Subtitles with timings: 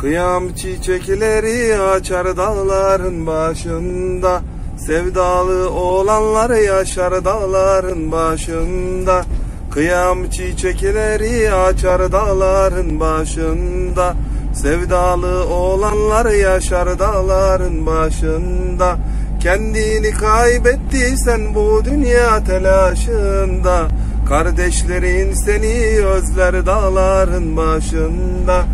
[0.00, 4.40] Kıyam çiçekleri açar dağların başında.
[4.86, 9.24] Sevdalı olanlar yaşar dağların başında.
[9.70, 14.14] Kıyam çiçekleri açar dağların başında.
[14.54, 18.96] Sevdalı olanlar yaşar dağların başında.
[19.42, 23.88] Kendini kaybettiysen bu dünya telaşında.
[24.28, 28.64] Kardeşlerin seni özler dağların başında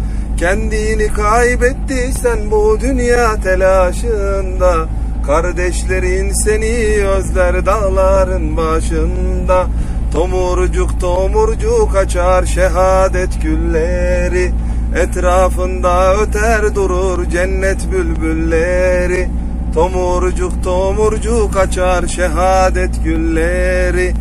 [0.43, 4.89] Kendini kaybettiysen bu dünya telaşında.
[5.27, 9.67] Kardeşlerin seni özler dağların başında.
[10.13, 14.53] Tomurcuk tomurcuk açar şehadet gülleri.
[14.97, 19.29] Etrafında öter durur cennet bülbülleri.
[19.75, 24.13] Tomurcuk tomurcuk açar şehadet gülleri.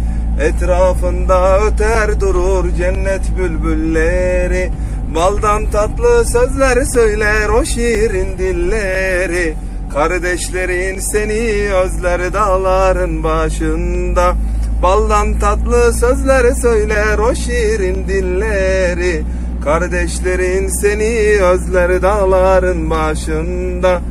[0.42, 4.72] Etrafında öter durur cennet bülbülleri
[5.16, 9.54] Baldan tatlı sözler söyler o şiirin dilleri.
[9.94, 14.36] Kardeşlerin seni özler dağların başında.
[14.84, 19.24] Baldan tatlı sözler söyler o şiirin dilleri.
[19.64, 24.02] Kardeşlerin seni özler dağların başında.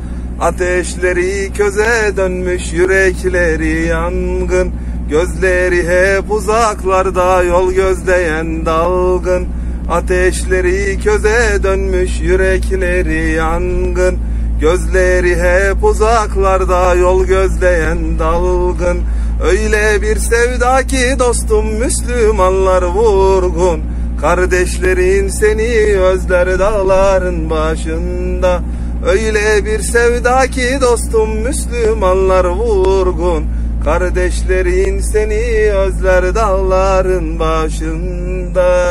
[0.41, 4.71] Ateşleri köze dönmüş yürekleri yangın.
[5.09, 9.47] Gözleri hep uzaklarda yol gözleyen dalgın
[9.91, 14.17] Ateşleri köze dönmüş yürekleri yangın.
[14.61, 19.01] Gözleri hep uzaklarda yol gözleyen dalgın.
[19.45, 23.81] Öyle bir sevda ki dostum Müslümanlar vurgun.
[24.21, 28.61] Kardeşlerin seni özler dağların başında.
[29.07, 33.45] Öyle bir sevda ki dostum Müslümanlar vurgun.
[33.83, 38.90] Kardeşlerin seni özler dağların başında